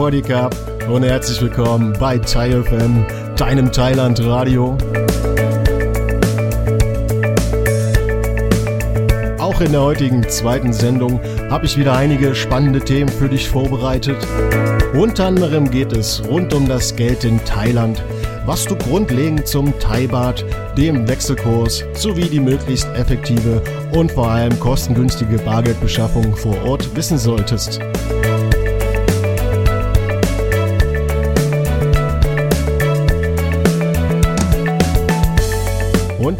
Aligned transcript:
Sawadika 0.00 0.48
und 0.90 1.02
herzlich 1.02 1.42
willkommen 1.42 1.92
bei 2.00 2.16
Thai 2.16 2.52
FM, 2.52 3.04
deinem 3.36 3.70
Thailand 3.70 4.18
Radio. 4.24 4.78
Auch 9.38 9.60
in 9.60 9.72
der 9.72 9.82
heutigen 9.82 10.26
zweiten 10.26 10.72
Sendung 10.72 11.20
habe 11.50 11.66
ich 11.66 11.76
wieder 11.76 11.94
einige 11.94 12.34
spannende 12.34 12.80
Themen 12.80 13.10
für 13.10 13.28
dich 13.28 13.50
vorbereitet. 13.50 14.16
Unter 14.94 15.26
anderem 15.26 15.70
geht 15.70 15.92
es 15.92 16.26
rund 16.26 16.54
um 16.54 16.66
das 16.66 16.96
Geld 16.96 17.24
in 17.24 17.38
Thailand, 17.44 18.02
was 18.46 18.64
du 18.64 18.76
grundlegend 18.76 19.46
zum 19.46 19.78
Thai-Baht, 19.80 20.46
dem 20.78 21.06
Wechselkurs 21.08 21.84
sowie 21.92 22.30
die 22.30 22.40
möglichst 22.40 22.88
effektive 22.94 23.60
und 23.92 24.10
vor 24.12 24.30
allem 24.30 24.58
kostengünstige 24.60 25.36
Bargeldbeschaffung 25.36 26.34
vor 26.34 26.56
Ort 26.64 26.96
wissen 26.96 27.18
solltest. 27.18 27.80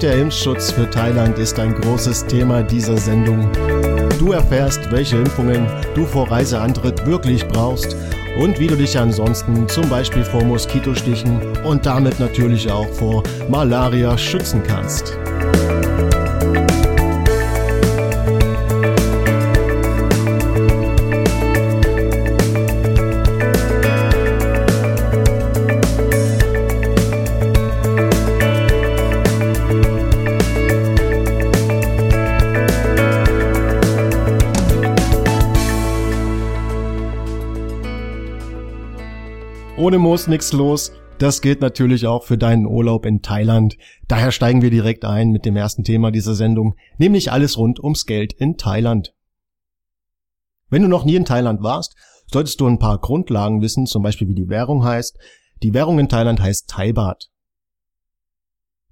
Und 0.00 0.08
der 0.08 0.18
Impfschutz 0.18 0.70
für 0.72 0.88
Thailand 0.88 1.38
ist 1.38 1.58
ein 1.58 1.74
großes 1.74 2.24
Thema 2.24 2.62
dieser 2.62 2.96
Sendung. 2.96 3.52
Du 4.18 4.32
erfährst, 4.32 4.90
welche 4.90 5.16
Impfungen 5.16 5.66
du 5.94 6.06
vor 6.06 6.30
Reiseantritt 6.30 7.04
wirklich 7.04 7.46
brauchst 7.46 7.98
und 8.40 8.58
wie 8.58 8.66
du 8.66 8.76
dich 8.76 8.98
ansonsten 8.98 9.68
zum 9.68 9.90
Beispiel 9.90 10.24
vor 10.24 10.42
Moskitostichen 10.42 11.38
und 11.66 11.84
damit 11.84 12.18
natürlich 12.18 12.70
auch 12.70 12.88
vor 12.88 13.22
Malaria 13.50 14.16
schützen 14.16 14.62
kannst. 14.66 15.18
Ohne 39.80 39.98
Moos 39.98 40.26
nix 40.26 40.52
los. 40.52 40.92
Das 41.18 41.40
gilt 41.40 41.62
natürlich 41.62 42.06
auch 42.06 42.24
für 42.24 42.36
deinen 42.36 42.66
Urlaub 42.66 43.06
in 43.06 43.22
Thailand. 43.22 43.78
Daher 44.08 44.30
steigen 44.30 44.60
wir 44.60 44.68
direkt 44.68 45.06
ein 45.06 45.30
mit 45.30 45.46
dem 45.46 45.56
ersten 45.56 45.84
Thema 45.84 46.10
dieser 46.10 46.34
Sendung, 46.34 46.74
nämlich 46.98 47.32
alles 47.32 47.56
rund 47.56 47.82
ums 47.82 48.04
Geld 48.04 48.34
in 48.34 48.58
Thailand. 48.58 49.14
Wenn 50.68 50.82
du 50.82 50.88
noch 50.88 51.06
nie 51.06 51.14
in 51.14 51.24
Thailand 51.24 51.62
warst, 51.62 51.96
solltest 52.30 52.60
du 52.60 52.66
ein 52.66 52.78
paar 52.78 52.98
Grundlagen 52.98 53.62
wissen, 53.62 53.86
zum 53.86 54.02
Beispiel 54.02 54.28
wie 54.28 54.34
die 54.34 54.50
Währung 54.50 54.84
heißt. 54.84 55.18
Die 55.62 55.72
Währung 55.72 55.98
in 55.98 56.10
Thailand 56.10 56.42
heißt 56.42 56.68
Thai 56.68 56.92
Baht. 56.92 57.30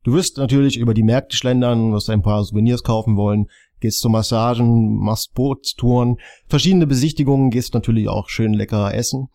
Du 0.04 0.14
wirst 0.14 0.38
natürlich 0.38 0.78
über 0.78 0.94
die 0.94 1.02
Märkte 1.02 1.36
schlendern, 1.36 1.92
wirst 1.92 2.08
ein 2.08 2.22
paar 2.22 2.42
Souvenirs 2.44 2.82
kaufen 2.82 3.18
wollen, 3.18 3.48
gehst 3.80 4.00
zu 4.00 4.08
Massagen, 4.08 4.96
machst 4.96 5.34
Bootstouren, 5.34 6.16
verschiedene 6.46 6.86
Besichtigungen, 6.86 7.50
gehst 7.50 7.74
natürlich 7.74 8.08
auch 8.08 8.30
schön 8.30 8.54
lecker 8.54 8.94
essen. 8.94 9.28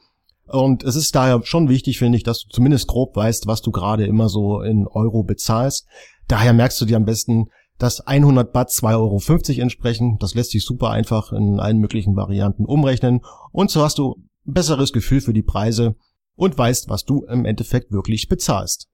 Und 0.48 0.84
es 0.84 0.96
ist 0.96 1.16
daher 1.16 1.42
schon 1.44 1.70
wichtig, 1.70 2.00
finde 2.00 2.18
ich, 2.18 2.24
dass 2.24 2.44
du 2.44 2.50
zumindest 2.50 2.88
grob 2.88 3.16
weißt, 3.16 3.48
was 3.48 3.62
du 3.62 3.72
gerade 3.72 4.06
immer 4.06 4.30
so 4.30 4.62
in 4.62 4.88
Euro 4.88 5.24
bezahlst. 5.24 5.88
Daher 6.28 6.54
merkst 6.54 6.80
du 6.82 6.86
dir 6.86 6.98
am 6.98 7.06
besten, 7.06 7.50
dass 7.78 8.02
100 8.02 8.54
Baht 8.54 8.70
2,50 8.70 8.94
Euro 8.94 9.62
entsprechen. 9.62 10.18
Das 10.20 10.36
lässt 10.36 10.52
sich 10.52 10.64
super 10.64 10.90
einfach 10.90 11.32
in 11.32 11.60
allen 11.60 11.80
möglichen 11.80 12.16
Varianten 12.16 12.66
umrechnen. 12.66 13.22
Und 13.52 13.72
so 13.72 13.82
hast 13.82 13.98
du 13.98 14.16
ein 14.46 14.54
besseres 14.54 14.94
Gefühl 14.94 15.22
für 15.22 15.34
die 15.34 15.44
Preise 15.44 15.96
und 16.36 16.58
weißt, 16.58 16.90
was 16.90 17.06
du 17.06 17.24
im 17.26 17.46
Endeffekt 17.46 17.92
wirklich 17.92 18.28
bezahlst. 18.28 18.90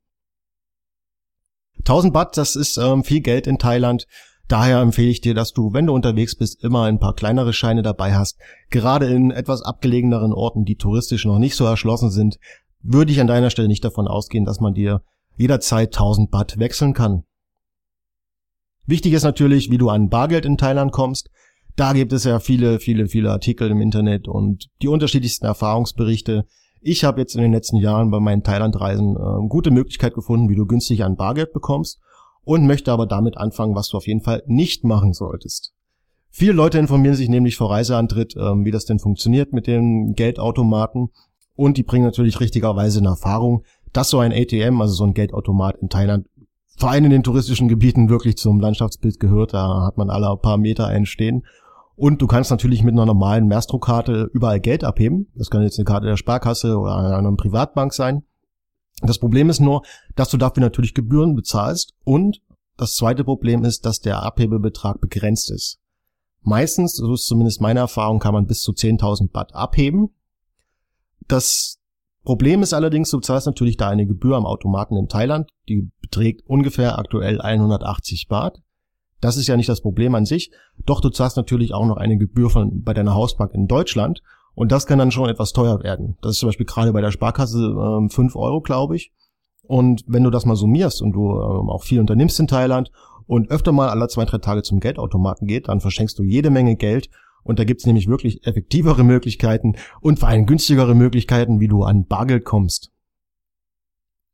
1000 1.79 2.13
Baht, 2.13 2.37
das 2.37 2.55
ist 2.55 2.77
ähm, 2.77 3.03
viel 3.03 3.21
Geld 3.21 3.47
in 3.47 3.57
Thailand. 3.57 4.05
Daher 4.49 4.79
empfehle 4.79 5.11
ich 5.11 5.21
dir, 5.21 5.35
dass 5.35 5.53
du, 5.53 5.73
wenn 5.73 5.85
du 5.85 5.93
unterwegs 5.93 6.35
bist, 6.35 6.63
immer 6.63 6.85
ein 6.85 6.97
paar 6.97 7.13
kleinere 7.13 7.53
Scheine 7.53 7.83
dabei 7.83 8.15
hast. 8.15 8.39
Gerade 8.71 9.05
in 9.05 9.29
etwas 9.29 9.61
abgelegeneren 9.61 10.33
Orten, 10.33 10.65
die 10.65 10.75
touristisch 10.75 11.23
noch 11.25 11.37
nicht 11.37 11.55
so 11.55 11.65
erschlossen 11.65 12.09
sind, 12.09 12.39
würde 12.81 13.11
ich 13.11 13.21
an 13.21 13.27
deiner 13.27 13.51
Stelle 13.51 13.67
nicht 13.67 13.85
davon 13.85 14.07
ausgehen, 14.07 14.45
dass 14.45 14.59
man 14.59 14.73
dir 14.73 15.03
jederzeit 15.37 15.89
1000 15.89 16.31
Baht 16.31 16.57
wechseln 16.57 16.93
kann. 16.93 17.25
Wichtig 18.87 19.13
ist 19.13 19.23
natürlich, 19.23 19.69
wie 19.69 19.77
du 19.77 19.89
an 19.89 20.09
Bargeld 20.09 20.45
in 20.45 20.57
Thailand 20.57 20.91
kommst. 20.91 21.29
Da 21.75 21.93
gibt 21.93 22.11
es 22.11 22.23
ja 22.23 22.39
viele, 22.39 22.79
viele, 22.79 23.07
viele 23.07 23.29
Artikel 23.29 23.69
im 23.69 23.81
Internet 23.81 24.27
und 24.27 24.65
die 24.81 24.87
unterschiedlichsten 24.87 25.45
Erfahrungsberichte. 25.45 26.45
Ich 26.81 27.03
habe 27.03 27.21
jetzt 27.21 27.35
in 27.35 27.43
den 27.43 27.53
letzten 27.53 27.77
Jahren 27.77 28.09
bei 28.09 28.19
meinen 28.19 28.41
Thailandreisen 28.41 29.15
äh, 29.15 29.47
gute 29.47 29.69
Möglichkeit 29.69 30.15
gefunden, 30.15 30.49
wie 30.49 30.55
du 30.55 30.65
günstig 30.65 31.03
an 31.03 31.17
Bargeld 31.17 31.53
bekommst 31.53 31.99
und 32.49 32.65
möchte 32.65 32.91
aber 32.91 33.05
damit 33.05 33.37
anfangen, 33.37 33.75
was 33.75 33.89
du 33.89 33.97
auf 33.97 34.07
jeden 34.07 34.21
Fall 34.21 34.41
nicht 34.47 34.83
machen 34.83 35.13
solltest. 35.13 35.71
Viele 36.31 36.53
Leute 36.53 36.79
informieren 36.79 37.15
sich 37.15 37.29
nämlich 37.29 37.55
vor 37.55 37.69
Reiseantritt, 37.69 38.35
ähm, 38.35 38.65
wie 38.65 38.71
das 38.71 38.85
denn 38.85 38.97
funktioniert 38.97 39.53
mit 39.53 39.67
den 39.67 40.15
Geldautomaten 40.15 41.09
und 41.53 41.77
die 41.77 41.83
bringen 41.83 42.05
natürlich 42.05 42.39
richtigerweise 42.39 43.01
in 43.01 43.05
Erfahrung, 43.05 43.65
dass 43.93 44.09
so 44.09 44.17
ein 44.17 44.33
ATM, 44.33 44.81
also 44.81 44.95
so 44.95 45.03
ein 45.03 45.13
Geldautomat 45.13 45.75
in 45.79 45.89
Thailand, 45.89 46.25
vor 46.75 46.89
allem 46.89 47.05
in 47.05 47.11
den 47.11 47.21
touristischen 47.21 47.67
Gebieten 47.67 48.09
wirklich 48.09 48.35
zum 48.35 48.59
Landschaftsbild 48.59 49.19
gehört. 49.19 49.53
Da 49.53 49.85
hat 49.85 49.97
man 49.97 50.09
alle 50.09 50.35
paar 50.37 50.57
Meter 50.57 50.87
einen 50.87 51.05
stehen. 51.05 51.45
Und 51.95 52.19
du 52.19 52.25
kannst 52.25 52.49
natürlich 52.49 52.81
mit 52.81 52.93
einer 52.93 53.05
normalen 53.05 53.47
Maestro-Karte 53.47 54.27
überall 54.33 54.59
Geld 54.59 54.83
abheben. 54.83 55.27
Das 55.35 55.51
kann 55.51 55.61
jetzt 55.61 55.77
eine 55.77 55.85
Karte 55.85 56.07
der 56.07 56.17
Sparkasse 56.17 56.79
oder 56.79 56.95
einer 56.95 57.35
Privatbank 57.35 57.93
sein. 57.93 58.23
Das 59.01 59.19
Problem 59.19 59.49
ist 59.49 59.59
nur, 59.59 59.83
dass 60.15 60.29
du 60.29 60.37
dafür 60.37 60.61
natürlich 60.61 60.93
Gebühren 60.93 61.35
bezahlst 61.35 61.93
und 62.03 62.41
das 62.77 62.95
zweite 62.95 63.23
Problem 63.23 63.63
ist, 63.65 63.85
dass 63.85 63.99
der 63.99 64.23
Abhebebetrag 64.23 65.01
begrenzt 65.01 65.51
ist. 65.51 65.79
Meistens, 66.41 66.95
so 66.95 67.13
ist 67.13 67.27
zumindest 67.27 67.61
meine 67.61 67.81
Erfahrung, 67.81 68.19
kann 68.19 68.33
man 68.33 68.47
bis 68.47 68.61
zu 68.61 68.71
10.000 68.71 69.31
Baht 69.31 69.53
abheben. 69.53 70.09
Das 71.27 71.77
Problem 72.23 72.61
ist 72.61 72.73
allerdings, 72.73 73.09
du 73.09 73.19
zahlst 73.19 73.47
natürlich 73.47 73.77
da 73.77 73.89
eine 73.89 74.05
Gebühr 74.05 74.35
am 74.35 74.45
Automaten 74.45 74.95
in 74.95 75.07
Thailand, 75.07 75.49
die 75.67 75.91
beträgt 76.01 76.45
ungefähr 76.45 76.97
aktuell 76.97 77.41
180 77.41 78.27
Baht. 78.27 78.61
Das 79.21 79.35
ist 79.35 79.47
ja 79.47 79.57
nicht 79.57 79.69
das 79.69 79.81
Problem 79.81 80.15
an 80.15 80.25
sich, 80.25 80.51
doch 80.85 81.01
du 81.01 81.09
zahlst 81.09 81.35
natürlich 81.35 81.73
auch 81.73 81.85
noch 81.85 81.97
eine 81.97 82.17
Gebühr 82.17 82.49
von, 82.49 82.83
bei 82.83 82.93
deiner 82.93 83.13
Hausbank 83.13 83.53
in 83.53 83.67
Deutschland 83.67 84.21
und 84.59 84.73
das 84.73 84.85
kann 84.85 84.99
dann 84.99 85.09
schon 85.09 85.29
etwas 85.29 85.53
teuer 85.53 85.81
werden. 85.83 86.17
Das 86.21 86.33
ist 86.33 86.39
zum 86.39 86.49
Beispiel 86.49 86.65
gerade 86.65 86.91
bei 86.91 86.99
der 86.99 87.11
Sparkasse 87.11 87.59
äh, 87.59 88.09
5 88.09 88.35
Euro, 88.35 88.59
glaube 88.59 88.97
ich. 88.97 89.13
Und 89.63 90.03
wenn 90.05 90.25
du 90.25 90.29
das 90.29 90.45
mal 90.45 90.57
summierst 90.57 91.01
und 91.01 91.13
du 91.13 91.29
äh, 91.29 91.71
auch 91.71 91.83
viel 91.83 92.01
unternimmst 92.01 92.37
in 92.41 92.47
Thailand 92.47 92.91
und 93.25 93.51
öfter 93.51 93.71
mal 93.71 93.87
alle 93.87 94.09
zwei, 94.09 94.25
drei 94.25 94.39
Tage 94.39 94.61
zum 94.61 94.81
Geldautomaten 94.81 95.47
geht, 95.47 95.69
dann 95.69 95.79
verschenkst 95.79 96.19
du 96.19 96.23
jede 96.23 96.49
Menge 96.49 96.75
Geld. 96.75 97.09
Und 97.43 97.57
da 97.57 97.63
gibt's 97.63 97.85
nämlich 97.85 98.09
wirklich 98.09 98.45
effektivere 98.45 99.05
Möglichkeiten 99.05 99.77
und 100.01 100.19
vor 100.19 100.27
allem 100.27 100.45
günstigere 100.45 100.93
Möglichkeiten, 100.93 101.61
wie 101.61 101.69
du 101.69 101.83
an 101.83 102.05
Bargeld 102.05 102.43
kommst. 102.43 102.91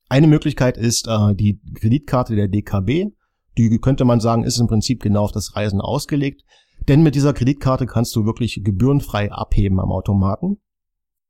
Eine 0.10 0.26
Möglichkeit 0.26 0.76
ist 0.76 1.08
äh, 1.08 1.36
die 1.36 1.62
Kreditkarte 1.76 2.36
der 2.36 2.48
DKB. 2.48 3.12
Die 3.60 3.78
könnte 3.78 4.06
man 4.06 4.20
sagen, 4.20 4.44
ist 4.44 4.58
im 4.58 4.66
Prinzip 4.66 5.04
genau 5.04 5.26
auf 5.26 5.32
das 5.32 5.56
Reisen 5.56 5.82
ausgelegt. 5.82 6.42
Denn 6.88 7.04
mit 7.04 7.16
dieser 7.16 7.34
Kreditkarte 7.34 7.86
kannst 7.86 8.16
du 8.16 8.26
wirklich 8.26 8.62
gebührenfrei 8.64 9.32
abheben 9.32 9.80
am 9.80 9.92
Automaten. 9.92 10.58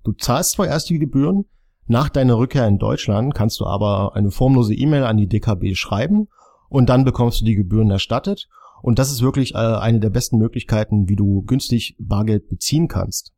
Du 0.03 0.11
zahlst 0.13 0.51
zwar 0.51 0.67
erst 0.67 0.89
die 0.89 0.99
Gebühren, 0.99 1.45
nach 1.87 2.09
deiner 2.09 2.37
Rückkehr 2.37 2.67
in 2.67 2.79
Deutschland 2.79 3.35
kannst 3.35 3.59
du 3.59 3.65
aber 3.65 4.15
eine 4.15 4.31
formlose 4.31 4.73
E-Mail 4.73 5.03
an 5.03 5.17
die 5.17 5.27
DKB 5.27 5.75
schreiben 5.75 6.27
und 6.67 6.89
dann 6.89 7.05
bekommst 7.05 7.41
du 7.41 7.45
die 7.45 7.55
Gebühren 7.55 7.91
erstattet. 7.91 8.47
Und 8.81 8.97
das 8.97 9.11
ist 9.11 9.21
wirklich 9.21 9.53
äh, 9.53 9.57
eine 9.57 9.99
der 9.99 10.09
besten 10.09 10.37
Möglichkeiten, 10.37 11.07
wie 11.09 11.15
du 11.15 11.43
günstig 11.43 11.95
Bargeld 11.99 12.49
beziehen 12.49 12.87
kannst. 12.87 13.33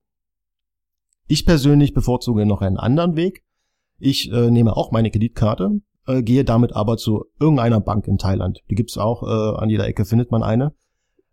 Ich 1.27 1.45
persönlich 1.45 1.93
bevorzuge 1.93 2.45
noch 2.45 2.61
einen 2.61 2.77
anderen 2.77 3.17
Weg. 3.17 3.43
Ich 3.99 4.31
äh, 4.31 4.49
nehme 4.49 4.77
auch 4.77 4.91
meine 4.91 5.11
Kreditkarte, 5.11 5.81
äh, 6.05 6.21
gehe 6.21 6.45
damit 6.45 6.73
aber 6.73 6.95
zu 6.95 7.25
irgendeiner 7.39 7.81
Bank 7.81 8.07
in 8.07 8.17
Thailand. 8.17 8.61
Die 8.69 8.75
gibt's 8.75 8.97
auch, 8.97 9.23
äh, 9.23 9.61
an 9.61 9.69
jeder 9.69 9.87
Ecke 9.87 10.05
findet 10.05 10.31
man 10.31 10.43
eine. 10.43 10.73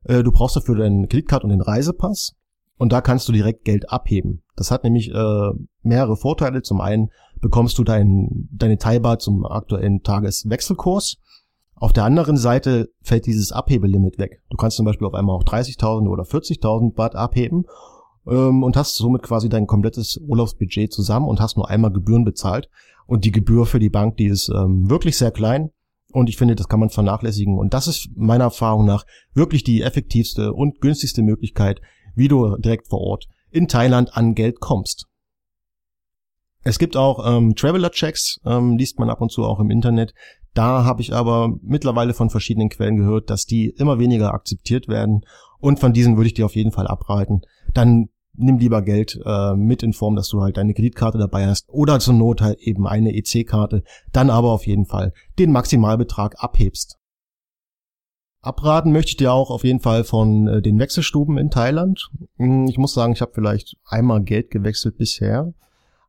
Äh, 0.04 0.22
du 0.22 0.32
brauchst 0.32 0.56
dafür 0.56 0.76
deine 0.76 1.06
Kreditkarte 1.06 1.44
und 1.44 1.50
den 1.50 1.60
Reisepass 1.60 2.34
und 2.76 2.92
da 2.92 3.00
kannst 3.00 3.28
du 3.28 3.32
direkt 3.32 3.64
Geld 3.64 3.90
abheben. 3.90 4.42
Das 4.56 4.70
hat 4.70 4.84
nämlich 4.84 5.10
äh, 5.10 5.50
mehrere 5.82 6.16
Vorteile. 6.16 6.62
Zum 6.62 6.80
einen 6.80 7.10
bekommst 7.40 7.78
du 7.78 7.84
dein, 7.84 8.48
deine 8.50 8.78
Teilbar 8.78 9.18
zum 9.18 9.44
aktuellen 9.46 10.02
Tageswechselkurs. 10.02 11.16
Auf 11.76 11.92
der 11.92 12.04
anderen 12.04 12.36
Seite 12.36 12.88
fällt 13.02 13.26
dieses 13.26 13.52
Abhebelimit 13.52 14.18
weg. 14.18 14.42
Du 14.48 14.56
kannst 14.56 14.76
zum 14.76 14.86
Beispiel 14.86 15.06
auf 15.06 15.14
einmal 15.14 15.36
auch 15.36 15.44
30.000 15.44 16.08
oder 16.08 16.22
40.000 16.22 16.94
Baht 16.94 17.16
abheben 17.16 17.64
ähm, 18.26 18.62
und 18.62 18.76
hast 18.76 18.94
somit 18.94 19.22
quasi 19.22 19.48
dein 19.48 19.66
komplettes 19.66 20.18
Urlaubsbudget 20.26 20.92
zusammen 20.92 21.28
und 21.28 21.40
hast 21.40 21.56
nur 21.56 21.68
einmal 21.68 21.92
Gebühren 21.92 22.24
bezahlt. 22.24 22.68
Und 23.06 23.24
die 23.24 23.32
Gebühr 23.32 23.66
für 23.66 23.80
die 23.80 23.90
Bank, 23.90 24.16
die 24.16 24.26
ist 24.26 24.48
ähm, 24.48 24.88
wirklich 24.88 25.18
sehr 25.18 25.30
klein. 25.30 25.70
Und 26.14 26.28
ich 26.28 26.36
finde, 26.36 26.54
das 26.54 26.68
kann 26.68 26.78
man 26.78 26.90
vernachlässigen. 26.90 27.58
Und 27.58 27.74
das 27.74 27.88
ist 27.88 28.08
meiner 28.14 28.44
Erfahrung 28.44 28.84
nach 28.84 29.04
wirklich 29.32 29.64
die 29.64 29.82
effektivste 29.82 30.52
und 30.52 30.80
günstigste 30.80 31.22
Möglichkeit, 31.22 31.80
wie 32.14 32.28
du 32.28 32.56
direkt 32.56 32.86
vor 32.86 33.00
Ort 33.00 33.26
in 33.50 33.66
Thailand 33.66 34.16
an 34.16 34.36
Geld 34.36 34.60
kommst. 34.60 35.08
Es 36.62 36.78
gibt 36.78 36.96
auch 36.96 37.26
ähm, 37.26 37.56
Traveler-Checks, 37.56 38.42
ähm, 38.46 38.78
liest 38.78 39.00
man 39.00 39.10
ab 39.10 39.20
und 39.20 39.32
zu 39.32 39.44
auch 39.44 39.58
im 39.58 39.70
Internet. 39.70 40.14
Da 40.54 40.84
habe 40.84 41.02
ich 41.02 41.12
aber 41.12 41.52
mittlerweile 41.62 42.14
von 42.14 42.30
verschiedenen 42.30 42.68
Quellen 42.68 42.96
gehört, 42.96 43.28
dass 43.28 43.44
die 43.44 43.70
immer 43.70 43.98
weniger 43.98 44.32
akzeptiert 44.32 44.86
werden. 44.86 45.22
Und 45.58 45.80
von 45.80 45.92
diesen 45.92 46.16
würde 46.16 46.28
ich 46.28 46.34
dir 46.34 46.46
auf 46.46 46.54
jeden 46.54 46.70
Fall 46.70 46.86
abraten. 46.86 47.40
Dann 47.72 48.08
nimm 48.36 48.58
lieber 48.58 48.82
Geld 48.82 49.20
äh, 49.24 49.54
mit 49.54 49.82
in 49.82 49.92
Form, 49.92 50.16
dass 50.16 50.28
du 50.28 50.42
halt 50.42 50.56
deine 50.56 50.74
Kreditkarte 50.74 51.18
dabei 51.18 51.46
hast 51.46 51.68
oder 51.68 52.00
zur 52.00 52.14
Not 52.14 52.40
halt 52.40 52.60
eben 52.60 52.86
eine 52.86 53.14
EC-Karte. 53.14 53.82
Dann 54.12 54.30
aber 54.30 54.50
auf 54.50 54.66
jeden 54.66 54.86
Fall 54.86 55.12
den 55.38 55.52
Maximalbetrag 55.52 56.42
abhebst. 56.42 56.98
Abraten 58.44 58.92
möchte 58.92 59.10
ich 59.10 59.16
dir 59.16 59.32
auch 59.32 59.50
auf 59.50 59.64
jeden 59.64 59.80
Fall 59.80 60.04
von 60.04 60.46
äh, 60.48 60.62
den 60.62 60.78
Wechselstuben 60.78 61.38
in 61.38 61.50
Thailand. 61.50 62.10
Hm, 62.36 62.66
ich 62.66 62.76
muss 62.76 62.92
sagen, 62.92 63.14
ich 63.14 63.22
habe 63.22 63.32
vielleicht 63.34 63.76
einmal 63.86 64.22
Geld 64.22 64.50
gewechselt 64.50 64.98
bisher. 64.98 65.54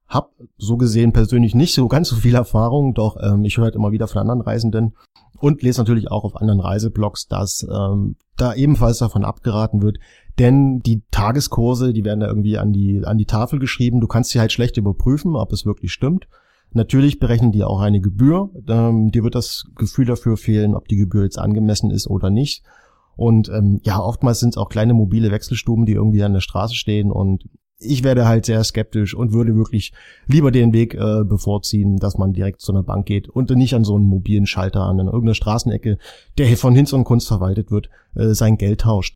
Hab 0.08 0.34
so 0.58 0.78
gesehen 0.78 1.14
persönlich 1.14 1.56
nicht 1.56 1.74
so 1.74 1.88
ganz 1.88 2.10
so 2.10 2.18
viel 2.18 2.36
Erfahrung, 2.36 2.94
doch 2.94 3.18
ähm, 3.22 3.46
ich 3.46 3.58
höre 3.58 3.66
halt 3.66 3.76
immer 3.76 3.92
wieder 3.92 4.08
von 4.08 4.22
anderen 4.22 4.42
Reisenden 4.42 4.96
und 5.40 5.64
lese 5.64 5.80
natürlich 5.80 6.12
auch 6.12 6.26
auf 6.26 6.36
anderen 6.36 6.60
Reiseblogs, 6.60 7.28
dass 7.28 7.66
ähm, 7.72 8.18
da 8.38 8.54
ebenfalls 8.54 9.00
davon 9.00 9.26
abgeraten 9.26 9.82
wird, 9.82 9.98
denn 10.40 10.80
die 10.80 11.04
Tageskurse, 11.12 11.94
die 11.94 12.04
werden 12.04 12.20
da 12.20 12.28
irgendwie 12.28 12.58
an 12.58 12.74
die 12.74 13.04
an 13.06 13.18
die 13.18 13.26
Tafel 13.26 13.60
geschrieben. 13.60 14.02
Du 14.02 14.08
kannst 14.08 14.32
sie 14.32 14.40
halt 14.40 14.52
schlecht 14.52 14.78
überprüfen, 14.78 15.36
ob 15.36 15.52
es 15.54 15.66
wirklich 15.66 15.94
stimmt. 15.94 16.28
Natürlich 16.72 17.20
berechnen 17.20 17.54
die 17.54 17.64
auch 17.64 17.80
eine 17.80 18.02
Gebühr. 18.02 18.50
Ähm, 18.68 19.12
dir 19.12 19.24
wird 19.24 19.36
das 19.36 19.66
Gefühl 19.76 20.06
dafür 20.06 20.36
fehlen, 20.36 20.76
ob 20.76 20.90
die 20.90 20.98
Gebühr 20.98 21.24
jetzt 21.24 21.40
angemessen 21.40 21.90
ist 21.90 22.08
oder 22.08 22.30
nicht. 22.30 22.64
Und 23.16 23.48
ähm, 23.48 23.80
ja, 23.84 24.00
oftmals 24.00 24.42
sind 24.42 24.50
es 24.50 24.58
auch 24.58 24.68
kleine 24.68 24.94
mobile 24.94 25.32
Wechselstuben, 25.32 25.86
die 25.86 25.94
irgendwie 25.94 26.24
an 26.24 26.34
der 26.34 26.42
Straße 26.42 26.76
stehen. 26.76 27.12
Und 27.12 27.46
ich 27.78 28.04
werde 28.04 28.28
halt 28.28 28.46
sehr 28.46 28.62
skeptisch 28.64 29.16
und 29.16 29.32
würde 29.32 29.56
wirklich 29.56 29.94
lieber 30.28 30.52
den 30.52 30.74
Weg 30.74 30.96
äh, 30.96 31.24
bevorziehen, 31.24 31.98
dass 31.98 32.18
man 32.18 32.34
direkt 32.34 32.60
zu 32.60 32.74
einer 32.74 32.84
Bank 32.84 33.06
geht 33.06 33.30
und 33.30 33.50
nicht 33.52 33.74
an 33.74 33.84
so 33.84 33.96
einen 33.96 34.06
mobilen 34.06 34.46
Schalter 34.46 34.82
an 34.82 35.00
irgendeiner 35.00 35.34
Straßenecke, 35.34 35.98
der 36.38 36.58
von 36.58 36.76
Hinz 36.76 36.94
und 36.94 37.04
Kunst 37.06 37.28
verwaltet 37.28 37.72
wird, 37.72 37.90
äh, 38.16 38.34
sein 38.34 38.58
Geld 38.58 38.82
tauscht. 38.82 39.16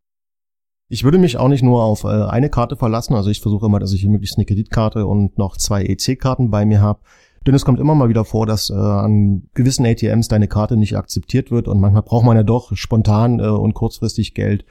Ich 0.91 1.03
würde 1.03 1.19
mich 1.19 1.37
auch 1.37 1.49
nicht 1.49 1.61
nur 1.61 1.83
auf 1.83 2.03
äh, 2.03 2.07
eine 2.07 2.49
Karte 2.49 2.75
verlassen, 2.75 3.13
also 3.13 3.29
ich 3.29 3.41
versuche 3.41 3.67
immer, 3.67 3.77
dass 3.77 3.93
ich 3.93 4.03
möglichst 4.07 4.37
eine 4.37 4.45
Kreditkarte 4.45 5.05
und 5.05 5.37
noch 5.37 5.55
zwei 5.55 5.83
EC-Karten 5.83 6.49
bei 6.49 6.65
mir 6.65 6.81
habe. 6.81 6.99
Denn 7.45 7.53
es 7.53 7.63
kommt 7.63 7.79
immer 7.79 7.93
mal 7.93 8.09
wieder 8.09 8.25
vor, 8.25 8.47
dass 8.47 8.71
äh, 8.71 8.73
an 8.73 9.43
gewissen 9.53 9.85
ATMs 9.85 10.29
deine 10.29 10.47
Karte 10.47 10.77
nicht 10.77 10.97
akzeptiert 10.97 11.51
wird 11.51 11.67
und 11.67 11.79
manchmal 11.79 12.01
braucht 12.01 12.25
man 12.25 12.35
ja 12.35 12.43
doch 12.43 12.75
spontan 12.75 13.39
äh, 13.39 13.43
und 13.43 13.75
kurzfristig 13.75 14.33
Geld. 14.33 14.65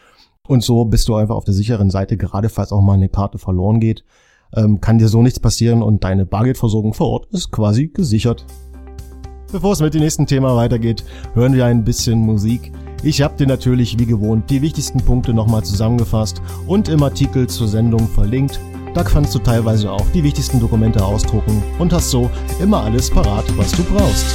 Und 0.48 0.64
so 0.64 0.86
bist 0.86 1.08
du 1.08 1.14
einfach 1.14 1.36
auf 1.36 1.44
der 1.44 1.54
sicheren 1.54 1.88
Seite, 1.88 2.16
gerade 2.16 2.48
falls 2.48 2.72
auch 2.72 2.82
mal 2.82 2.94
eine 2.94 3.08
Karte 3.08 3.38
verloren 3.38 3.78
geht. 3.78 4.04
Ähm, 4.56 4.80
kann 4.80 4.98
dir 4.98 5.08
so 5.08 5.22
nichts 5.22 5.38
passieren 5.38 5.82
und 5.82 6.02
deine 6.02 6.26
Bargeldversorgung 6.26 6.94
vor 6.94 7.10
Ort 7.10 7.26
ist 7.32 7.52
quasi 7.52 7.88
gesichert. 7.88 8.44
Bevor 9.52 9.72
es 9.72 9.80
mit 9.80 9.94
dem 9.94 10.00
nächsten 10.00 10.26
Thema 10.26 10.56
weitergeht, 10.56 11.04
hören 11.34 11.54
wir 11.54 11.64
ein 11.64 11.84
bisschen 11.84 12.18
Musik. 12.18 12.72
Ich 13.02 13.22
habe 13.22 13.36
dir 13.36 13.46
natürlich 13.46 13.98
wie 13.98 14.06
gewohnt 14.06 14.50
die 14.50 14.60
wichtigsten 14.60 15.00
Punkte 15.00 15.32
nochmal 15.32 15.64
zusammengefasst 15.64 16.42
und 16.66 16.88
im 16.88 17.02
Artikel 17.02 17.46
zur 17.46 17.68
Sendung 17.68 18.08
verlinkt. 18.08 18.60
Da 18.94 19.04
kannst 19.04 19.34
du 19.34 19.38
teilweise 19.38 19.92
auch 19.92 20.06
die 20.12 20.24
wichtigsten 20.24 20.58
Dokumente 20.58 21.04
ausdrucken 21.04 21.62
und 21.78 21.92
hast 21.92 22.10
so 22.10 22.28
immer 22.60 22.82
alles 22.82 23.10
parat, 23.10 23.44
was 23.56 23.70
du 23.72 23.84
brauchst. 23.84 24.34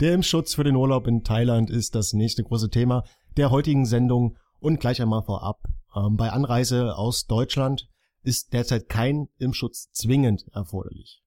Der 0.00 0.14
Impfschutz 0.14 0.54
für 0.54 0.64
den 0.64 0.76
Urlaub 0.76 1.06
in 1.06 1.24
Thailand 1.24 1.68
ist 1.68 1.94
das 1.94 2.14
nächste 2.14 2.42
große 2.42 2.70
Thema 2.70 3.04
der 3.36 3.50
heutigen 3.50 3.84
Sendung 3.84 4.38
und 4.58 4.80
gleich 4.80 5.02
einmal 5.02 5.22
vorab. 5.22 5.62
Ähm, 5.94 6.16
bei 6.16 6.30
Anreise 6.30 6.96
aus 6.96 7.26
Deutschland 7.26 7.86
ist 8.22 8.54
derzeit 8.54 8.88
kein 8.88 9.28
Impfschutz 9.36 9.90
zwingend 9.92 10.46
erforderlich. 10.54 11.22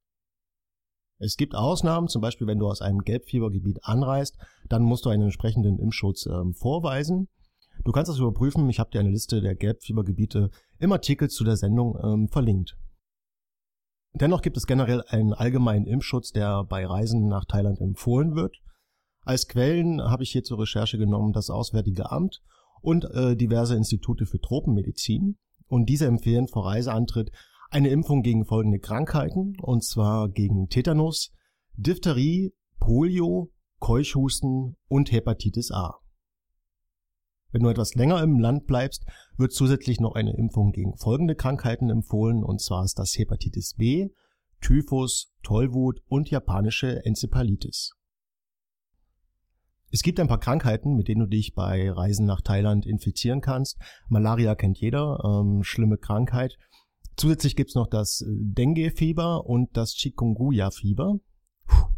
Es 1.19 1.37
gibt 1.37 1.53
Ausnahmen, 1.53 2.07
zum 2.07 2.23
Beispiel 2.23 2.47
wenn 2.47 2.57
du 2.57 2.67
aus 2.67 2.81
einem 2.81 3.03
Gelbfiebergebiet 3.03 3.77
anreist, 3.83 4.39
dann 4.69 4.81
musst 4.81 5.05
du 5.05 5.11
einen 5.11 5.23
entsprechenden 5.23 5.77
Impfschutz 5.77 6.25
ähm, 6.25 6.55
vorweisen. 6.55 7.27
Du 7.85 7.91
kannst 7.91 8.09
das 8.09 8.17
überprüfen, 8.17 8.67
ich 8.71 8.79
habe 8.79 8.89
dir 8.89 9.01
eine 9.01 9.11
Liste 9.11 9.39
der 9.41 9.53
Gelbfiebergebiete 9.53 10.49
im 10.79 10.91
Artikel 10.91 11.29
zu 11.29 11.43
der 11.43 11.57
Sendung 11.57 11.95
ähm, 12.03 12.27
verlinkt. 12.27 12.75
Dennoch 14.15 14.41
gibt 14.41 14.57
es 14.57 14.67
generell 14.67 15.03
einen 15.07 15.33
allgemeinen 15.33 15.87
Impfschutz, 15.87 16.31
der 16.31 16.63
bei 16.63 16.85
Reisen 16.85 17.27
nach 17.27 17.45
Thailand 17.45 17.79
empfohlen 17.81 18.35
wird. 18.35 18.57
Als 19.21 19.47
Quellen 19.47 20.01
habe 20.01 20.23
ich 20.23 20.31
hier 20.31 20.43
zur 20.43 20.59
Recherche 20.59 20.97
genommen 20.97 21.33
das 21.33 21.49
Auswärtige 21.49 22.11
Amt 22.11 22.41
und 22.81 23.05
äh, 23.05 23.35
diverse 23.35 23.75
Institute 23.75 24.25
für 24.25 24.39
Tropenmedizin. 24.39 25.37
Und 25.67 25.87
diese 25.87 26.05
empfehlen 26.05 26.47
vor 26.47 26.65
Reiseantritt 26.67 27.31
eine 27.71 27.89
Impfung 27.89 28.21
gegen 28.21 28.45
folgende 28.45 28.79
Krankheiten, 28.79 29.55
und 29.59 29.83
zwar 29.83 30.29
gegen 30.29 30.67
Tetanus, 30.69 31.31
Diphtherie, 31.75 32.53
Polio, 32.79 33.51
Keuchhusten 33.79 34.75
und 34.87 35.11
Hepatitis 35.11 35.71
A. 35.71 36.02
Wenn 37.53 37.61
du 37.61 37.69
etwas 37.69 37.93
länger 37.93 38.21
im 38.23 38.39
Land 38.39 38.65
bleibst, 38.65 39.05
wird 39.37 39.53
zusätzlich 39.53 39.99
noch 39.99 40.15
eine 40.15 40.35
Impfung 40.35 40.71
gegen 40.71 40.97
folgende 40.97 41.35
Krankheiten 41.35 41.91
empfohlen, 41.91 42.43
und 42.43 42.59
zwar 42.61 42.83
ist 42.83 42.97
das 42.97 43.15
Hepatitis 43.15 43.75
B, 43.75 44.09
Typhus, 44.59 45.31
Tollwut 45.43 46.01
und 46.07 46.31
japanische 46.31 47.05
Enzephalitis. 47.05 47.91
Es 49.91 50.01
gibt 50.01 50.19
ein 50.19 50.27
paar 50.27 50.39
Krankheiten, 50.39 50.95
mit 50.95 51.07
denen 51.07 51.21
du 51.21 51.27
dich 51.27 51.53
bei 51.53 51.91
Reisen 51.91 52.25
nach 52.25 52.41
Thailand 52.41 52.87
infizieren 52.87 53.41
kannst. 53.41 53.77
Malaria 54.09 54.55
kennt 54.55 54.79
jeder, 54.79 55.19
ähm, 55.23 55.61
schlimme 55.61 55.97
Krankheit. 55.97 56.57
Zusätzlich 57.17 57.55
gibt's 57.55 57.75
noch 57.75 57.85
das 57.85 58.21
äh, 58.21 58.25
Dengue-Fieber 58.31 59.45
und 59.45 59.77
das 59.77 59.93
Chikungunya-Fieber. 59.93 61.19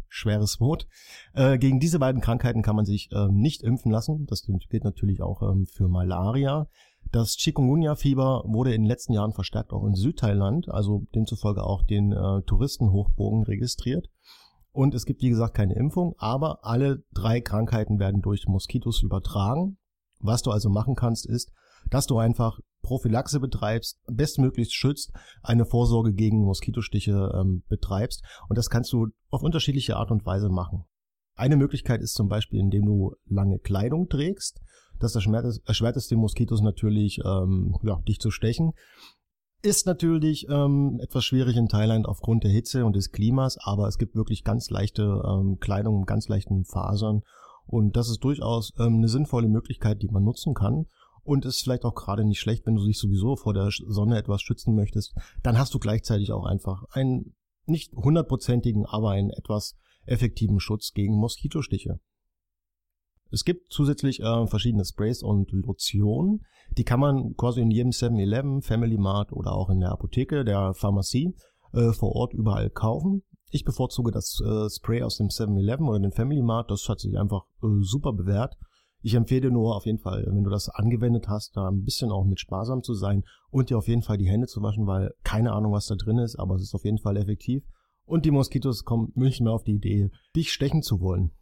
Schweres 0.08 0.60
Wort. 0.60 0.86
Äh, 1.34 1.58
gegen 1.58 1.80
diese 1.80 1.98
beiden 1.98 2.20
Krankheiten 2.20 2.62
kann 2.62 2.76
man 2.76 2.84
sich 2.84 3.08
ähm, 3.12 3.36
nicht 3.36 3.62
impfen 3.62 3.90
lassen. 3.90 4.26
Das 4.26 4.42
gilt 4.42 4.84
natürlich 4.84 5.22
auch 5.22 5.42
ähm, 5.42 5.66
für 5.66 5.88
Malaria. 5.88 6.68
Das 7.12 7.36
Chikungunya-Fieber 7.36 8.44
wurde 8.46 8.74
in 8.74 8.82
den 8.82 8.88
letzten 8.88 9.12
Jahren 9.12 9.32
verstärkt 9.32 9.72
auch 9.72 9.84
in 9.84 9.94
Südthailand, 9.94 10.68
also 10.68 11.06
demzufolge 11.14 11.62
auch 11.62 11.84
den 11.84 12.12
äh, 12.12 12.42
Touristenhochbogen 12.42 13.44
registriert. 13.44 14.08
Und 14.72 14.94
es 14.94 15.06
gibt, 15.06 15.22
wie 15.22 15.30
gesagt, 15.30 15.54
keine 15.54 15.74
Impfung, 15.74 16.14
aber 16.18 16.64
alle 16.64 17.02
drei 17.14 17.40
Krankheiten 17.40 17.98
werden 17.98 18.20
durch 18.20 18.46
Moskitos 18.46 19.02
übertragen. 19.02 19.78
Was 20.20 20.42
du 20.42 20.50
also 20.50 20.68
machen 20.68 20.94
kannst, 20.96 21.26
ist, 21.26 21.52
dass 21.90 22.06
du 22.06 22.18
einfach 22.18 22.58
Prophylaxe 22.82 23.40
betreibst, 23.40 23.98
bestmöglichst 24.06 24.74
schützt, 24.74 25.12
eine 25.42 25.64
Vorsorge 25.64 26.12
gegen 26.12 26.44
Moskitostiche 26.44 27.32
ähm, 27.34 27.64
betreibst. 27.68 28.22
Und 28.48 28.56
das 28.56 28.70
kannst 28.70 28.92
du 28.92 29.08
auf 29.30 29.42
unterschiedliche 29.42 29.96
Art 29.96 30.10
und 30.10 30.24
Weise 30.24 30.48
machen. 30.48 30.84
Eine 31.34 31.56
Möglichkeit 31.56 32.00
ist 32.00 32.14
zum 32.14 32.28
Beispiel, 32.28 32.60
indem 32.60 32.86
du 32.86 33.14
lange 33.26 33.58
Kleidung 33.58 34.08
trägst. 34.08 34.60
Das 34.98 35.14
erschwert 35.14 35.96
es, 35.96 36.08
den 36.08 36.18
Moskitos 36.18 36.62
natürlich, 36.62 37.20
ähm, 37.24 37.76
ja, 37.82 38.00
dich 38.08 38.20
zu 38.20 38.30
stechen. 38.30 38.72
Ist 39.62 39.86
natürlich 39.86 40.46
ähm, 40.48 41.00
etwas 41.02 41.24
schwierig 41.24 41.56
in 41.56 41.68
Thailand 41.68 42.06
aufgrund 42.06 42.44
der 42.44 42.50
Hitze 42.50 42.86
und 42.86 42.94
des 42.94 43.10
Klimas, 43.10 43.58
aber 43.60 43.88
es 43.88 43.98
gibt 43.98 44.14
wirklich 44.14 44.44
ganz 44.44 44.70
leichte 44.70 45.02
ähm, 45.02 45.58
Kleidung 45.60 46.04
ganz 46.04 46.28
leichten 46.28 46.64
Fasern 46.64 47.22
und 47.66 47.96
das 47.96 48.08
ist 48.08 48.22
durchaus 48.22 48.72
ähm, 48.78 48.98
eine 48.98 49.08
sinnvolle 49.08 49.48
Möglichkeit, 49.48 50.02
die 50.02 50.08
man 50.08 50.22
nutzen 50.22 50.54
kann. 50.54 50.86
Und 51.26 51.44
ist 51.44 51.62
vielleicht 51.62 51.84
auch 51.84 51.94
gerade 51.94 52.24
nicht 52.24 52.38
schlecht, 52.38 52.66
wenn 52.66 52.76
du 52.76 52.84
dich 52.84 52.98
sowieso 52.98 53.34
vor 53.34 53.52
der 53.52 53.68
Sonne 53.70 54.16
etwas 54.16 54.42
schützen 54.42 54.76
möchtest. 54.76 55.12
Dann 55.42 55.58
hast 55.58 55.74
du 55.74 55.80
gleichzeitig 55.80 56.32
auch 56.32 56.44
einfach 56.44 56.84
einen 56.90 57.34
nicht 57.66 57.92
hundertprozentigen, 57.94 58.86
aber 58.86 59.10
einen 59.10 59.30
etwas 59.30 59.76
effektiven 60.06 60.60
Schutz 60.60 60.92
gegen 60.92 61.14
Moskitostiche. 61.14 61.98
Es 63.30 63.44
gibt 63.44 63.72
zusätzlich 63.72 64.20
äh, 64.20 64.46
verschiedene 64.46 64.84
Sprays 64.84 65.22
und 65.22 65.50
Lotionen. 65.50 66.46
Die 66.78 66.84
kann 66.84 67.00
man 67.00 67.34
quasi 67.36 67.60
in 67.60 67.72
jedem 67.72 67.90
7-Eleven, 67.90 68.62
Family 68.62 68.96
Mart 68.96 69.32
oder 69.32 69.52
auch 69.52 69.68
in 69.68 69.80
der 69.80 69.90
Apotheke, 69.90 70.44
der 70.44 70.74
Pharmazie 70.74 71.34
äh, 71.72 71.92
vor 71.92 72.14
Ort 72.14 72.34
überall 72.34 72.70
kaufen. 72.70 73.22
Ich 73.50 73.64
bevorzuge 73.64 74.12
das 74.12 74.40
äh, 74.40 74.70
Spray 74.70 75.02
aus 75.02 75.16
dem 75.16 75.28
7-Eleven 75.28 75.88
oder 75.88 75.98
dem 75.98 76.12
Family 76.12 76.42
Mart. 76.42 76.70
Das 76.70 76.88
hat 76.88 77.00
sich 77.00 77.18
einfach 77.18 77.46
äh, 77.62 77.66
super 77.80 78.12
bewährt. 78.12 78.56
Ich 79.02 79.14
empfehle 79.14 79.50
nur 79.50 79.76
auf 79.76 79.86
jeden 79.86 79.98
Fall, 79.98 80.24
wenn 80.26 80.42
du 80.42 80.50
das 80.50 80.68
angewendet 80.68 81.28
hast, 81.28 81.56
da 81.56 81.68
ein 81.68 81.84
bisschen 81.84 82.10
auch 82.10 82.24
mit 82.24 82.40
sparsam 82.40 82.82
zu 82.82 82.94
sein 82.94 83.22
und 83.50 83.70
dir 83.70 83.78
auf 83.78 83.88
jeden 83.88 84.02
Fall 84.02 84.18
die 84.18 84.28
Hände 84.28 84.46
zu 84.46 84.62
waschen, 84.62 84.86
weil 84.86 85.12
keine 85.22 85.52
Ahnung, 85.52 85.72
was 85.72 85.86
da 85.86 85.94
drin 85.94 86.18
ist, 86.18 86.36
aber 86.36 86.56
es 86.56 86.62
ist 86.62 86.74
auf 86.74 86.84
jeden 86.84 86.98
Fall 86.98 87.16
effektiv. 87.16 87.64
Und 88.04 88.24
die 88.24 88.30
Moskitos 88.30 88.84
kommen 88.84 89.12
nicht 89.14 89.40
mehr 89.40 89.52
auf 89.52 89.64
die 89.64 89.74
Idee, 89.74 90.10
dich 90.34 90.52
stechen 90.52 90.82
zu 90.82 91.00
wollen. 91.00 91.32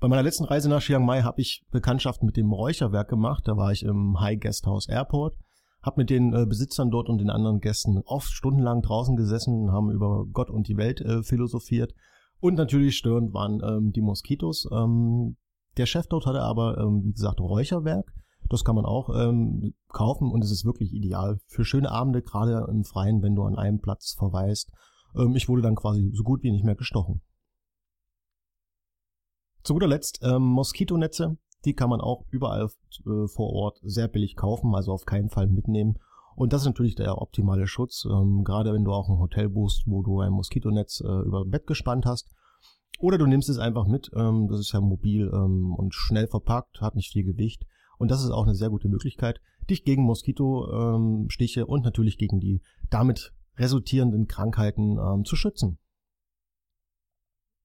Bei 0.00 0.08
meiner 0.08 0.24
letzten 0.24 0.46
Reise 0.46 0.68
nach 0.68 0.82
Chiang 0.82 1.04
Mai 1.04 1.22
habe 1.22 1.40
ich 1.40 1.64
Bekanntschaft 1.70 2.24
mit 2.24 2.36
dem 2.36 2.52
Räucherwerk 2.52 3.08
gemacht. 3.08 3.46
Da 3.46 3.56
war 3.56 3.70
ich 3.70 3.84
im 3.84 4.18
High 4.18 4.40
Guest 4.40 4.66
House 4.66 4.88
Airport, 4.88 5.36
habe 5.80 6.00
mit 6.00 6.10
den 6.10 6.34
äh, 6.34 6.44
Besitzern 6.44 6.90
dort 6.90 7.08
und 7.08 7.18
den 7.18 7.30
anderen 7.30 7.60
Gästen 7.60 8.02
oft 8.04 8.30
stundenlang 8.32 8.82
draußen 8.82 9.14
gesessen, 9.14 9.70
haben 9.70 9.92
über 9.92 10.26
Gott 10.32 10.50
und 10.50 10.66
die 10.66 10.76
Welt 10.76 11.00
äh, 11.02 11.22
philosophiert. 11.22 11.94
Und 12.40 12.54
natürlich 12.54 12.96
störend 12.96 13.32
waren 13.32 13.60
ähm, 13.62 13.92
die 13.92 14.00
Moskitos. 14.00 14.68
Ähm, 14.72 15.36
der 15.76 15.86
Chef 15.86 16.06
dort 16.06 16.26
hatte 16.26 16.42
aber, 16.42 16.78
ähm, 16.78 17.02
wie 17.04 17.12
gesagt, 17.12 17.40
Räucherwerk. 17.40 18.12
Das 18.48 18.64
kann 18.64 18.74
man 18.74 18.84
auch 18.84 19.08
ähm, 19.14 19.74
kaufen 19.88 20.30
und 20.30 20.44
es 20.44 20.50
ist 20.50 20.64
wirklich 20.64 20.92
ideal 20.92 21.38
für 21.46 21.64
schöne 21.64 21.90
Abende, 21.90 22.22
gerade 22.22 22.66
im 22.70 22.84
Freien, 22.84 23.22
wenn 23.22 23.34
du 23.34 23.44
an 23.44 23.56
einem 23.56 23.80
Platz 23.80 24.14
verweist. 24.18 24.70
Ähm, 25.16 25.34
ich 25.34 25.48
wurde 25.48 25.62
dann 25.62 25.76
quasi 25.76 26.10
so 26.12 26.22
gut 26.22 26.42
wie 26.42 26.50
nicht 26.50 26.64
mehr 26.64 26.74
gestochen. 26.74 27.22
Zu 29.62 29.74
guter 29.74 29.86
Letzt 29.86 30.20
ähm, 30.22 30.42
Moskitonetze. 30.42 31.38
Die 31.64 31.74
kann 31.74 31.88
man 31.88 32.00
auch 32.00 32.24
überall 32.30 32.68
äh, 33.06 33.28
vor 33.28 33.52
Ort 33.52 33.78
sehr 33.82 34.08
billig 34.08 34.34
kaufen, 34.34 34.74
also 34.74 34.92
auf 34.92 35.04
keinen 35.04 35.30
Fall 35.30 35.46
mitnehmen. 35.46 35.98
Und 36.34 36.52
das 36.52 36.62
ist 36.62 36.66
natürlich 36.66 36.96
der 36.96 37.20
optimale 37.20 37.66
Schutz, 37.66 38.04
ähm, 38.10 38.42
gerade 38.42 38.72
wenn 38.72 38.84
du 38.84 38.92
auch 38.92 39.08
ein 39.08 39.18
Hotel 39.18 39.48
buchst, 39.48 39.84
wo 39.86 40.02
du 40.02 40.20
ein 40.20 40.32
Moskitonetz 40.32 41.00
äh, 41.00 41.06
über 41.06 41.44
Bett 41.44 41.66
gespannt 41.66 42.06
hast. 42.06 42.28
Oder 42.98 43.18
du 43.18 43.26
nimmst 43.26 43.48
es 43.48 43.58
einfach 43.58 43.86
mit, 43.86 44.10
ähm, 44.14 44.48
das 44.48 44.60
ist 44.60 44.72
ja 44.72 44.80
mobil 44.80 45.30
ähm, 45.32 45.74
und 45.74 45.94
schnell 45.94 46.28
verpackt, 46.28 46.80
hat 46.80 46.94
nicht 46.94 47.12
viel 47.12 47.24
Gewicht. 47.24 47.64
Und 47.98 48.10
das 48.10 48.22
ist 48.22 48.30
auch 48.30 48.44
eine 48.44 48.54
sehr 48.54 48.70
gute 48.70 48.88
Möglichkeit, 48.88 49.40
dich 49.68 49.84
gegen 49.84 50.02
Moskitostiche 50.04 51.60
ähm, 51.60 51.66
und 51.66 51.84
natürlich 51.84 52.18
gegen 52.18 52.40
die 52.40 52.62
damit 52.90 53.32
resultierenden 53.56 54.26
Krankheiten 54.26 54.98
ähm, 54.98 55.24
zu 55.24 55.36
schützen. 55.36 55.78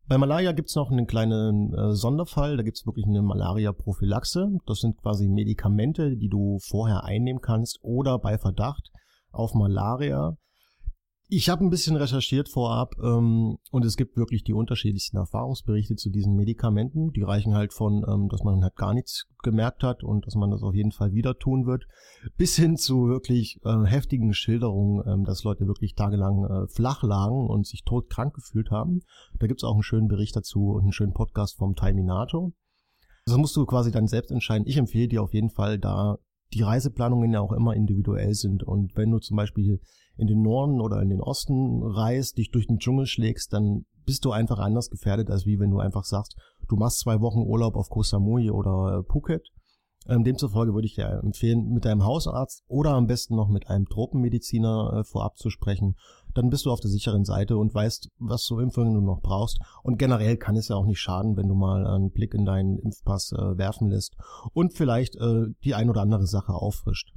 Bei 0.08 0.18
Malaria 0.18 0.54
gibt's 0.54 0.76
noch 0.76 0.90
einen 0.90 1.06
kleinen 1.06 1.74
äh, 1.74 1.94
Sonderfall. 1.94 2.56
Da 2.56 2.64
gibt's 2.64 2.86
wirklich 2.86 3.06
eine 3.06 3.22
Malaria-Prophylaxe. 3.22 4.58
Das 4.66 4.80
sind 4.80 4.98
quasi 4.98 5.28
Medikamente, 5.28 6.16
die 6.16 6.30
du 6.30 6.60
vorher 6.60 7.04
einnehmen 7.04 7.42
kannst 7.42 7.80
oder 7.82 8.18
bei 8.18 8.38
Verdacht 8.38 8.90
auf 9.32 9.54
Malaria 9.54 10.38
ich 11.30 11.50
habe 11.50 11.66
ein 11.66 11.70
bisschen 11.70 11.98
recherchiert 11.98 12.48
vorab 12.48 12.96
ähm, 13.04 13.58
und 13.72 13.86
es 13.86 13.98
gibt 13.98 14.16
wirklich 14.16 14.46
die 14.46 14.54
unterschiedlichsten 14.54 15.18
Erfahrungsberichte 15.18 15.96
zu 15.96 16.10
diesen 16.10 16.36
Medikamenten. 16.36 17.12
Die 17.12 17.24
reichen 17.24 17.54
halt 17.54 17.74
von, 17.74 18.06
ähm, 18.08 18.30
dass 18.30 18.44
man 18.44 18.64
halt 18.64 18.78
gar 18.78 18.94
nichts 18.94 19.28
gemerkt 19.44 19.84
hat 19.84 20.04
und 20.04 20.26
dass 20.26 20.36
man 20.36 20.52
das 20.52 20.64
auf 20.64 20.74
jeden 20.74 20.94
Fall 20.94 21.12
wieder 21.12 21.38
tun 21.38 21.66
wird, 21.66 21.86
bis 22.38 22.56
hin 22.56 22.78
zu 22.78 23.08
wirklich 23.08 23.60
äh, 23.66 23.86
heftigen 23.86 24.34
Schilderungen, 24.34 25.04
ähm, 25.06 25.26
dass 25.26 25.44
Leute 25.44 25.68
wirklich 25.68 25.96
tagelang 25.96 26.46
äh, 26.46 26.68
flach 26.70 27.04
lagen 27.04 27.46
und 27.48 27.68
sich 27.68 27.84
todkrank 27.84 28.34
gefühlt 28.34 28.72
haben. 28.72 29.02
Da 29.38 29.48
gibt's 29.48 29.66
auch 29.66 29.74
einen 29.74 29.84
schönen 29.84 30.08
Bericht 30.08 30.36
dazu 30.36 30.72
und 30.72 30.84
einen 30.84 30.94
schönen 30.94 31.14
Podcast 31.14 31.58
vom 31.58 31.76
Taiminato. 31.76 32.54
Das 33.26 33.36
musst 33.36 33.56
du 33.58 33.66
quasi 33.66 33.92
dann 33.92 34.08
selbst 34.08 34.32
entscheiden. 34.32 34.66
Ich 34.66 34.78
empfehle 34.78 35.10
dir 35.10 35.22
auf 35.22 35.34
jeden 35.34 35.50
Fall 35.50 35.78
da 35.78 36.20
die 36.54 36.62
Reiseplanungen 36.62 37.34
ja 37.34 37.42
auch 37.42 37.52
immer 37.52 37.76
individuell 37.76 38.34
sind. 38.34 38.64
Und 38.64 38.96
wenn 38.96 39.12
du 39.12 39.20
zum 39.20 39.36
Beispiel 39.36 39.82
in 40.18 40.28
den 40.28 40.42
Norden 40.42 40.82
oder 40.82 41.02
in 41.02 41.10
den 41.10 41.22
Osten 41.22 41.82
reist, 41.84 42.38
dich 42.38 42.52
durch 42.52 42.68
den 42.68 42.80
Dschungel 42.80 43.06
schlägst, 43.06 43.54
dann 43.54 43.86
bist 44.06 44.26
du 44.26 44.32
einfach 44.32 44.60
anders 44.60 44.90
gefährdet, 44.90 45.30
als 45.30 45.46
wie 45.46 45.60
wenn 45.60 45.70
du 45.70 45.80
einfach 45.80 46.06
sagst, 46.06 46.36
du 46.68 46.76
machst 46.76 47.00
zwei 47.00 47.22
Wochen 47.22 47.42
Urlaub 47.42 47.76
auf 47.76 47.90
Koh 47.90 48.04
Samui 48.04 48.50
oder 48.50 49.00
äh, 49.00 49.04
Phuket. 49.04 49.48
Ähm, 50.08 50.24
demzufolge 50.24 50.74
würde 50.74 50.88
ich 50.88 50.96
dir 50.96 51.20
empfehlen, 51.22 51.74
mit 51.74 51.84
deinem 51.84 52.06
Hausarzt 52.06 52.64
oder 52.68 52.92
am 52.92 53.08
besten 53.08 53.36
noch 53.36 53.50
mit 53.50 53.68
einem 53.68 53.86
Tropenmediziner 53.86 55.00
äh, 55.00 55.04
vorab 55.04 55.38
zu 55.38 55.50
sprechen. 55.50 55.96
Dann 56.34 56.50
bist 56.50 56.66
du 56.66 56.72
auf 56.72 56.80
der 56.80 56.90
sicheren 56.90 57.26
Seite 57.26 57.58
und 57.58 57.74
weißt, 57.74 58.10
was 58.18 58.44
zur 58.44 58.62
Impfung 58.62 58.94
du 58.94 59.02
noch 59.02 59.22
brauchst. 59.22 59.60
Und 59.84 60.00
generell 60.00 60.38
kann 60.38 60.56
es 60.56 60.70
ja 60.70 60.78
auch 60.78 60.86
nicht 60.86 61.02
schaden, 61.02 61.36
wenn 61.36 61.50
du 61.50 61.56
mal 61.56 61.86
einen 61.86 62.12
Blick 62.12 62.34
in 62.34 62.46
deinen 62.46 62.78
Impfpass 62.78 63.34
äh, 63.34 63.58
werfen 63.58 63.90
lässt 63.90 64.16
und 64.54 64.74
vielleicht 64.74 65.18
die 65.64 65.76
ein 65.76 65.90
oder 65.90 66.02
andere 66.02 66.28
Sache 66.28 66.54
auffrischt. 66.54 67.12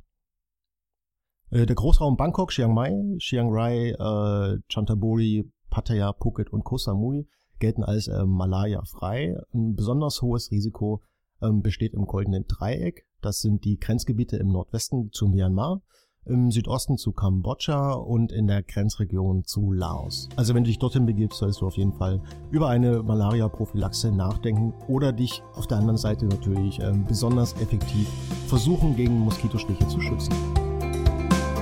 Äh, 1.50 1.66
der 1.66 1.76
Großraum 1.76 2.16
Bangkok, 2.16 2.50
Chiang 2.50 2.75
Mai, 2.75 3.16
Chiang 3.19 3.49
Rai, 3.50 3.90
äh, 3.90 4.59
Chantaburi, 4.69 5.50
Pattaya, 5.69 6.12
Phuket 6.12 6.52
und 6.52 6.64
Koh 6.64 6.78
Samui 6.78 7.26
gelten 7.59 7.85
als 7.85 8.09
äh, 8.09 8.25
Malaya 8.25 8.83
frei. 8.85 9.37
Ein 9.52 9.75
besonders 9.75 10.23
hohes 10.23 10.50
Risiko 10.50 11.02
ähm, 11.42 11.62
besteht 11.62 11.95
im 11.95 12.07
Goldenen 12.07 12.47
Dreieck. 12.47 13.07
Das 13.21 13.40
sind 13.40 13.64
die 13.64 13.78
Grenzgebiete 13.78 14.37
im 14.37 14.49
Nordwesten 14.49 15.11
zu 15.12 15.26
Myanmar, 15.26 15.83
im 16.25 16.50
Südosten 16.50 16.97
zu 16.97 17.12
Kambodscha 17.12 17.92
und 17.92 18.33
in 18.33 18.47
der 18.47 18.62
Grenzregion 18.62 19.45
zu 19.45 19.73
Laos. 19.73 20.28
Also 20.37 20.54
wenn 20.54 20.64
du 20.64 20.69
dich 20.69 20.78
dorthin 20.78 21.04
begibst, 21.04 21.38
solltest 21.38 21.61
du 21.61 21.66
auf 21.66 21.76
jeden 21.76 21.92
Fall 21.92 22.23
über 22.50 22.69
eine 22.69 23.02
Malaria-Prophylaxe 23.02 24.11
nachdenken 24.11 24.73
oder 24.88 25.12
dich 25.12 25.42
auf 25.54 25.66
der 25.66 25.78
anderen 25.78 25.99
Seite 25.99 26.26
natürlich 26.26 26.78
ähm, 26.80 27.04
besonders 27.07 27.52
effektiv 27.61 28.09
versuchen, 28.47 28.97
gegen 28.97 29.19
Moskitostiche 29.19 29.87
zu 29.88 30.00
schützen. 30.00 30.33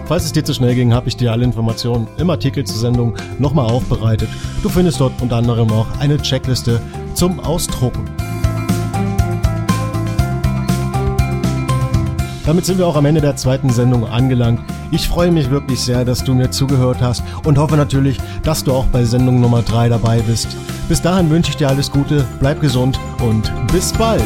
Falls 0.08 0.24
es 0.24 0.32
dir 0.32 0.42
zu 0.42 0.54
schnell 0.54 0.74
ging, 0.74 0.94
habe 0.94 1.06
ich 1.06 1.18
dir 1.18 1.32
alle 1.32 1.44
Informationen 1.44 2.08
im 2.16 2.30
Artikel 2.30 2.64
zur 2.64 2.78
Sendung 2.78 3.14
nochmal 3.38 3.66
aufbereitet. 3.66 4.30
Du 4.62 4.70
findest 4.70 5.00
dort 5.00 5.20
unter 5.20 5.36
anderem 5.36 5.70
auch 5.70 5.86
eine 6.00 6.16
Checkliste 6.16 6.80
zum 7.12 7.38
Ausdrucken. 7.40 8.06
Damit 12.46 12.64
sind 12.64 12.78
wir 12.78 12.86
auch 12.86 12.96
am 12.96 13.04
Ende 13.04 13.20
der 13.20 13.36
zweiten 13.36 13.68
Sendung 13.68 14.06
angelangt. 14.06 14.60
Ich 14.90 15.06
freue 15.06 15.30
mich 15.30 15.50
wirklich 15.50 15.80
sehr, 15.80 16.06
dass 16.06 16.24
du 16.24 16.32
mir 16.32 16.50
zugehört 16.50 17.02
hast 17.02 17.22
und 17.44 17.58
hoffe 17.58 17.76
natürlich, 17.76 18.16
dass 18.42 18.64
du 18.64 18.72
auch 18.72 18.86
bei 18.86 19.04
Sendung 19.04 19.42
Nummer 19.42 19.60
3 19.60 19.90
dabei 19.90 20.22
bist. 20.22 20.48
Bis 20.88 21.02
dahin 21.02 21.28
wünsche 21.28 21.50
ich 21.50 21.58
dir 21.58 21.68
alles 21.68 21.90
Gute, 21.90 22.26
bleib 22.40 22.62
gesund 22.62 22.98
und 23.20 23.52
bis 23.70 23.92
bald. 23.92 24.22